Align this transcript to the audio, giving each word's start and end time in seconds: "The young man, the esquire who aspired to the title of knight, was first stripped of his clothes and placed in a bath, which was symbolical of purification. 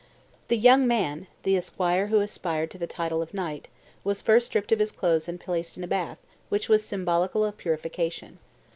"The 0.47 0.57
young 0.57 0.87
man, 0.87 1.27
the 1.43 1.55
esquire 1.55 2.07
who 2.07 2.21
aspired 2.21 2.71
to 2.71 2.79
the 2.79 2.87
title 2.87 3.21
of 3.21 3.35
knight, 3.35 3.67
was 4.03 4.19
first 4.23 4.47
stripped 4.47 4.71
of 4.71 4.79
his 4.79 4.91
clothes 4.91 5.27
and 5.29 5.39
placed 5.39 5.77
in 5.77 5.83
a 5.83 5.87
bath, 5.87 6.17
which 6.49 6.67
was 6.67 6.83
symbolical 6.83 7.45
of 7.45 7.55
purification. 7.57 8.39